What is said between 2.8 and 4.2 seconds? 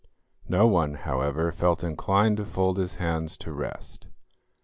hands to rest.